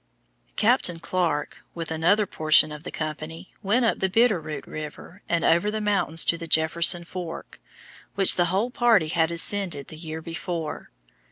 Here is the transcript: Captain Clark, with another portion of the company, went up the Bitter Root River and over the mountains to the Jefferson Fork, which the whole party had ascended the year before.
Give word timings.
Captain 0.55 0.99
Clark, 0.99 1.57
with 1.75 1.91
another 1.91 2.25
portion 2.25 2.71
of 2.71 2.81
the 2.81 2.89
company, 2.89 3.53
went 3.61 3.85
up 3.85 3.99
the 3.99 4.09
Bitter 4.09 4.41
Root 4.41 4.65
River 4.65 5.21
and 5.29 5.45
over 5.45 5.69
the 5.69 5.79
mountains 5.79 6.25
to 6.25 6.39
the 6.39 6.47
Jefferson 6.47 7.03
Fork, 7.03 7.59
which 8.15 8.35
the 8.35 8.45
whole 8.45 8.71
party 8.71 9.09
had 9.09 9.29
ascended 9.29 9.89
the 9.89 9.97
year 9.97 10.23
before. 10.23 10.89